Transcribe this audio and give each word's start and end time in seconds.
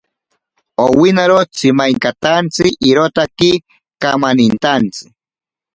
Owinaro 0.85 1.37
tsimainkatantsi 1.55 2.65
irotaki 2.89 3.51
kamanintantsi. 4.01 5.03